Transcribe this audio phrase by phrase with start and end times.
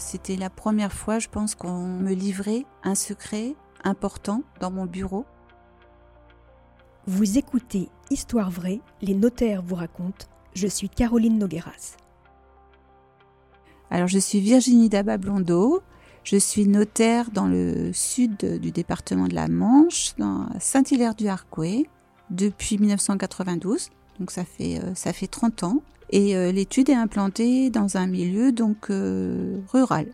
[0.00, 3.54] C'était la première fois, je pense, qu'on me livrait un secret
[3.84, 5.26] important dans mon bureau.
[7.06, 10.26] Vous écoutez Histoire vraie, les notaires vous racontent.
[10.54, 11.96] Je suis Caroline Nogueras.
[13.90, 15.82] Alors, je suis Virginie Daba-Blondeau.
[16.24, 21.86] Je suis notaire dans le sud du département de la Manche, dans Saint-Hilaire-du-Harcouët,
[22.30, 23.90] depuis 1992.
[24.18, 25.82] Donc, ça fait, euh, ça fait 30 ans.
[26.10, 30.12] Et euh, l'étude est implantée dans un milieu donc euh, rural.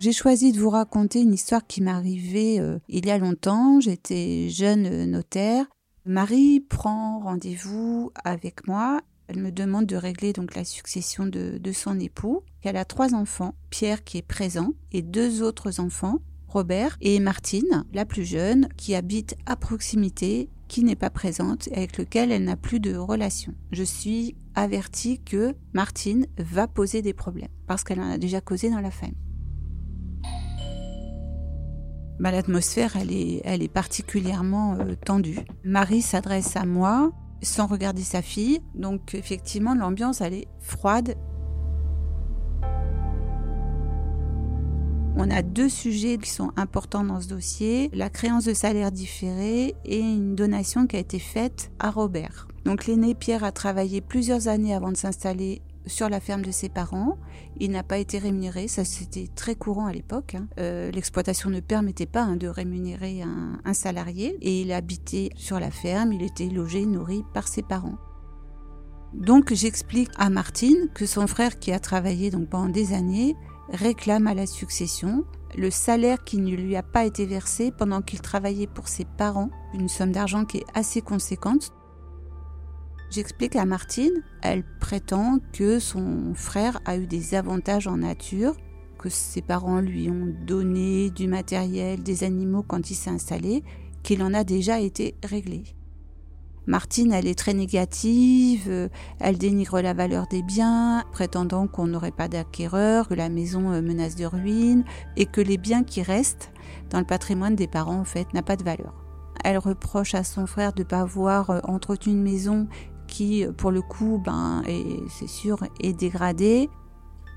[0.00, 3.80] J'ai choisi de vous raconter une histoire qui m'est arrivée il y a longtemps.
[3.80, 5.64] J'étais jeune notaire.
[6.04, 11.98] Marie prend rendez-vous avec moi elle me demande de régler donc la succession de, son
[11.98, 12.42] époux.
[12.62, 17.84] Elle a trois enfants, Pierre qui est présent et deux autres enfants, Robert et Martine,
[17.92, 22.44] la plus jeune, qui habite à proximité, qui n'est pas présente et avec lequel elle
[22.44, 23.54] n'a plus de relation.
[23.72, 28.70] Je suis avertie que Martine va poser des problèmes parce qu'elle en a déjà causé
[28.70, 29.16] dans la famille.
[32.18, 35.38] Bah, L'atmosphère, elle est, particulièrement euh, tendue.
[35.64, 37.12] Marie s'adresse à moi
[37.42, 38.60] sans regarder sa fille.
[38.74, 41.16] Donc effectivement, l'ambiance, elle est froide.
[45.18, 49.74] On a deux sujets qui sont importants dans ce dossier, la créance de salaire différé
[49.86, 52.48] et une donation qui a été faite à Robert.
[52.66, 56.68] Donc l'aîné Pierre a travaillé plusieurs années avant de s'installer sur la ferme de ses
[56.68, 57.16] parents.
[57.58, 60.34] Il n'a pas été rémunéré, ça c'était très courant à l'époque.
[60.34, 60.48] Hein.
[60.60, 65.70] Euh, l'exploitation ne permettait pas hein, de rémunérer un, salarié et il habitait sur la
[65.70, 67.96] ferme, il était logé, nourri par ses parents.
[69.14, 73.34] Donc j'explique à Martine que son frère qui a travaillé donc pendant des années
[73.70, 75.24] réclame à la succession
[75.56, 79.50] le salaire qui ne lui a pas été versé pendant qu'il travaillait pour ses parents,
[79.74, 81.72] une somme d'argent qui est assez conséquente.
[83.10, 88.54] J'explique à Martine, elle prétend que son frère a eu des avantages en nature,
[88.98, 93.62] que ses parents lui ont donné du matériel, des animaux quand il s'est installé,
[94.02, 95.64] qu'il en a déjà été réglé.
[96.66, 98.90] Martine, elle est très négative,
[99.20, 103.80] elle dénigre la valeur des biens, prétendant qu'on n'aurait pas d'acquéreur, que la maison euh,
[103.80, 104.84] menace de ruine
[105.16, 106.52] et que les biens qui restent
[106.90, 108.94] dans le patrimoine des parents en fait n'a pas de valeur.
[109.44, 112.66] Elle reproche à son frère de ne pas avoir euh, entretenu une maison
[113.06, 114.64] qui, pour le coup, ben,
[115.08, 116.68] c'est sûr, est dégradé.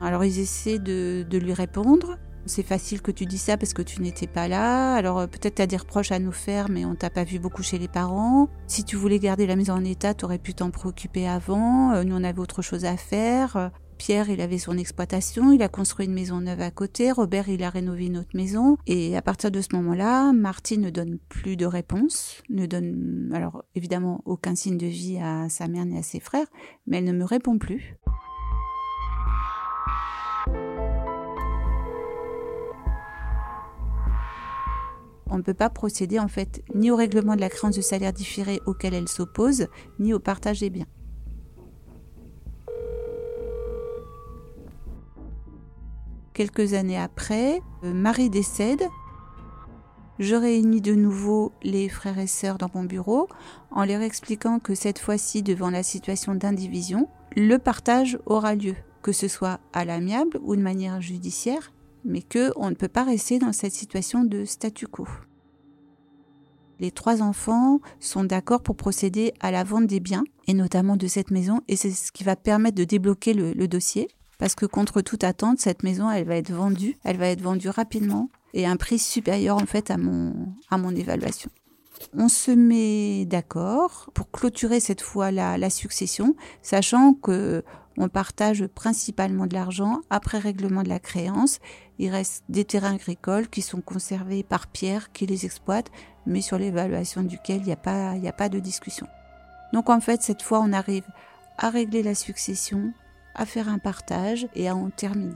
[0.00, 2.18] Alors ils essaient de, lui répondre.
[2.46, 4.94] C'est facile que tu dis ça parce que tu n'étais pas là.
[4.94, 7.38] Alors euh, peut-être tu as des reproches à nous faire, mais on t'a pas vu
[7.38, 8.48] beaucoup chez les parents.
[8.68, 11.92] Si tu voulais garder la maison en état, tu aurais pu t'en préoccuper avant.
[11.92, 13.70] Euh, nous, on avait autre chose à faire.
[13.98, 17.62] Pierre, il avait son exploitation, il a construit une maison neuve à côté, Robert, il
[17.62, 18.76] a rénové une autre maison.
[18.86, 23.64] Et à partir de ce moment-là, Martine ne donne plus de réponse, ne donne, alors
[23.74, 26.46] évidemment, aucun signe de vie à sa mère ni à ses frères,
[26.86, 27.96] mais elle ne me répond plus.
[35.28, 38.12] On ne peut pas procéder en fait ni au règlement de la créance de salaire
[38.12, 39.66] différé auquel elle s'oppose,
[39.98, 40.86] ni au partage des biens.
[46.36, 48.82] Quelques années après, euh, Marie décède.
[50.18, 53.28] Je réunis de nouveau les frères et sœurs dans mon bureau
[53.70, 59.12] en leur expliquant que cette fois-ci, devant la situation d'indivision, le partage aura lieu, que
[59.12, 61.72] ce soit à l'amiable ou de manière judiciaire,
[62.06, 65.06] mais que on ne peut pas rester dans cette situation de statu quo.
[66.78, 71.06] Les trois enfants sont d'accord pour procéder à la vente des biens, et notamment de
[71.06, 74.08] cette maison, et c'est ce qui va permettre de débloquer le dossier
[74.38, 77.68] parce que contre toute attente, cette maison, elle va être vendue, elle va être vendue
[77.68, 80.34] rapidement et à un prix supérieur en fait à mon,
[80.70, 81.50] à mon évaluation.
[82.16, 87.64] On se met d'accord pour clôturer cette fois la, la succession, sachant que
[87.98, 91.60] on partage principalement de l'argent après règlement de la créance.
[91.98, 95.90] Il reste des terrains agricoles qui sont conservés par Pierre qui les exploite,
[96.26, 99.06] mais sur l'évaluation duquel il n'y a, a pas de discussion.
[99.72, 101.06] Donc en fait, cette fois, on arrive
[101.58, 102.92] à régler la succession
[103.34, 105.34] à faire un partage et à en terminer.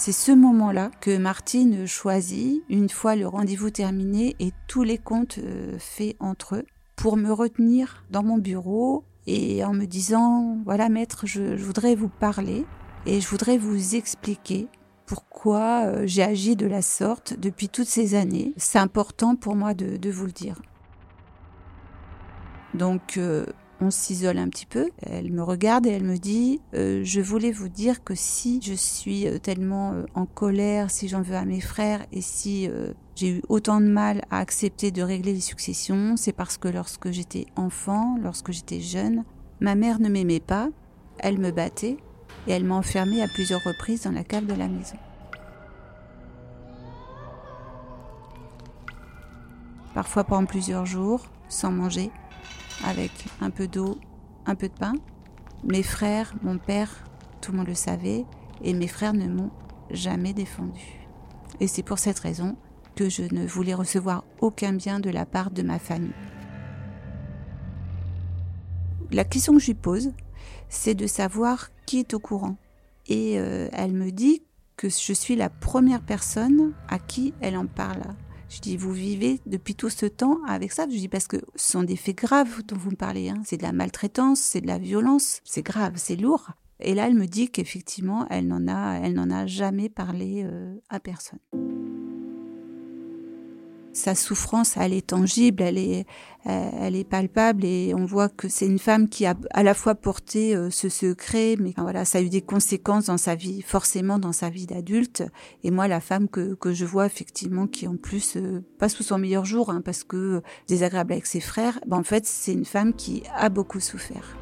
[0.00, 5.36] C'est ce moment-là que Martine choisit, une fois le rendez-vous terminé et tous les comptes
[5.36, 6.66] euh, faits entre eux,
[6.96, 12.08] pour me retenir dans mon bureau et en me disant, voilà maître, je, voudrais vous
[12.08, 12.64] parler
[13.04, 14.68] et je voudrais vous expliquer
[15.04, 18.54] pourquoi euh, j'ai agi de la sorte depuis toutes ces années.
[18.56, 20.62] C'est important pour moi de, vous le dire.
[22.72, 23.44] Donc, euh,
[23.80, 24.90] on s'isole un petit peu.
[25.02, 28.74] Elle me regarde et elle me dit euh, Je voulais vous dire que si je
[28.74, 32.68] suis euh, tellement euh, en colère, si j'en veux à mes frères et si
[33.16, 37.10] j'ai eu autant de mal à accepter de régler les successions, c'est parce que lorsque
[37.10, 39.24] j'étais enfant, lorsque j'étais jeune,
[39.60, 40.68] ma mère ne m'aimait pas,
[41.18, 41.96] elle me battait
[42.46, 44.96] et elle m'a enfermée à plusieurs reprises dans la cave de la maison.
[49.94, 52.10] Parfois pendant plusieurs jours, sans manger,
[52.84, 53.10] avec
[53.40, 53.98] un peu d'eau,
[54.46, 54.94] un peu de pain.
[55.64, 57.04] Mes frères, mon père,
[57.40, 58.24] tout le monde le savait,
[58.62, 59.50] et mes frères ne m'ont
[59.90, 61.00] jamais défendu.
[61.60, 62.56] Et c'est pour cette raison
[62.96, 66.12] que je ne voulais recevoir aucun bien de la part de ma famille.
[69.10, 70.12] La question que je lui pose,
[70.68, 72.56] c'est de savoir qui est au courant.
[73.08, 74.42] Et euh, elle me dit
[74.76, 78.02] que je suis la première personne à qui elle en parle.
[78.50, 81.72] Je dis, vous vivez depuis tout ce temps avec ça Je dis, parce que ce
[81.72, 83.30] sont des faits graves dont vous me parlez.
[83.30, 83.40] Hein.
[83.44, 86.50] C'est de la maltraitance, c'est de la violence, c'est grave, c'est lourd.
[86.80, 91.38] Et là, elle me dit qu'effectivement, elle n'en a, a jamais parlé euh, à personne
[93.92, 96.06] sa souffrance, elle est tangible, elle est,
[96.44, 99.94] elle est palpable et on voit que c'est une femme qui a à la fois
[99.94, 104.18] porté euh, ce secret, mais voilà, ça a eu des conséquences dans sa vie, forcément
[104.18, 105.24] dans sa vie d'adulte.
[105.64, 109.02] Et moi, la femme que, que je vois effectivement, qui en plus euh, pas sous
[109.02, 112.64] son meilleur jour, hein, parce que désagréable avec ses frères, ben en fait, c'est une
[112.64, 114.36] femme qui a beaucoup souffert.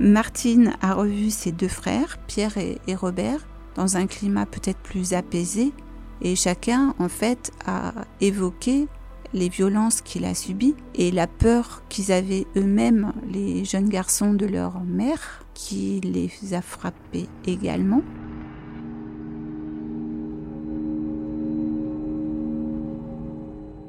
[0.00, 3.44] Martine a revu ses deux frères, Pierre et Robert,
[3.78, 5.72] dans un climat peut-être plus apaisé
[6.20, 8.88] et chacun en fait a évoqué
[9.32, 14.46] les violences qu'il a subies et la peur qu'ils avaient eux-mêmes, les jeunes garçons de
[14.46, 18.02] leur mère, qui les a frappés également.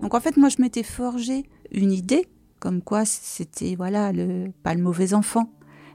[0.04, 2.28] Donc en fait, moi, je m'étais forgé une idée,
[2.60, 5.50] comme quoi c'était voilà le pas le mauvais enfant,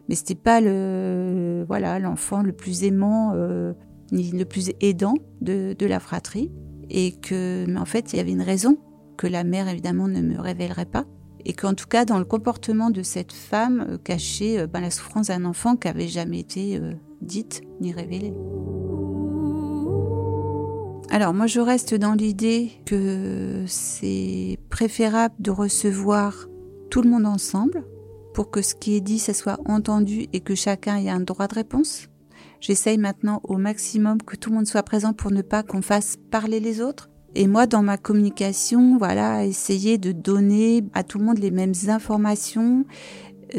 [0.08, 3.72] mais c'était pas le voilà l'enfant le plus aimant euh,
[4.12, 6.52] ni le plus aidant de, la fratrie
[6.90, 8.78] et que mais en fait il y avait une raison
[9.16, 11.04] que la mère évidemment ne me révélerait pas
[11.46, 14.90] et qu'en tout cas dans le comportement de cette femme euh, cachait euh, ben, la
[14.90, 16.80] souffrance d'un enfant qui avait jamais été
[17.20, 18.34] dite ni révélée.
[21.10, 26.48] Alors moi je reste dans l'idée que c'est préférable de recevoir
[26.90, 27.84] tout le monde ensemble
[28.34, 31.46] pour que ce qui est dit, ça soit entendu et que chacun ait un droit
[31.46, 32.08] de réponse.
[32.60, 36.18] J'essaye maintenant au maximum que tout le monde soit présent pour ne pas qu'on fasse
[36.30, 37.08] parler les autres.
[37.36, 41.74] Et moi, dans ma communication, voilà, essayer de donner à tout le monde les mêmes
[41.88, 42.84] informations,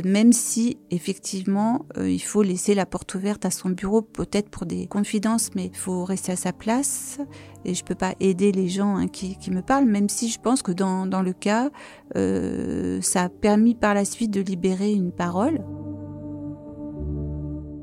[0.03, 4.65] même si effectivement euh, il faut laisser la porte ouverte à son bureau, peut-être pour
[4.65, 7.19] des confidences, mais il faut rester à sa place.
[7.63, 10.61] Et je peux pas aider les gens hein, qui, me parlent, même si je pense
[10.61, 11.69] que dans, le cas,
[12.15, 15.63] euh, ça a permis par la suite de libérer une parole.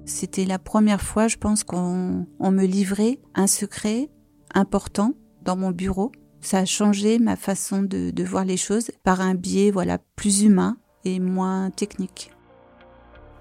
[0.05, 4.11] C'était la première fois, je pense, qu'on me livrait un secret
[4.55, 6.12] important dans mon bureau.
[6.41, 10.43] Ça a changé ma façon de, de voir les choses par un biais, voilà, plus
[10.43, 12.32] humain et moins technique.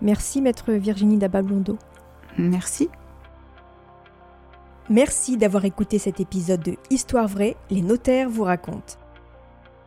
[0.01, 1.77] Merci maître Virginie Dabablondo.
[2.37, 2.89] Merci.
[4.89, 8.95] Merci d'avoir écouté cet épisode de Histoire vraie, les notaires vous racontent.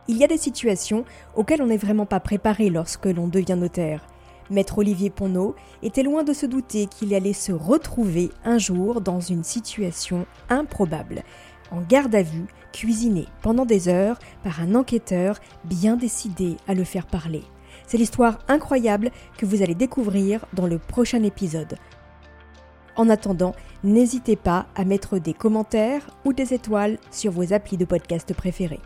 [0.07, 1.03] Il y a des situations
[1.35, 4.07] auxquelles on n'est vraiment pas préparé lorsque l'on devient notaire.
[4.49, 9.19] Maître Olivier Ponneau était loin de se douter qu'il allait se retrouver un jour dans
[9.19, 11.23] une situation improbable,
[11.71, 16.83] en garde à vue, cuisiné pendant des heures par un enquêteur bien décidé à le
[16.83, 17.43] faire parler.
[17.87, 21.77] C'est l'histoire incroyable que vous allez découvrir dans le prochain épisode.
[22.95, 23.53] En attendant,
[23.83, 28.79] n'hésitez pas à mettre des commentaires ou des étoiles sur vos applis de podcast préférés.